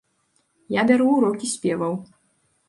Я 0.75 0.85
бяру 0.91 1.05
ўрокі 1.17 1.51
спеваў. 1.53 1.93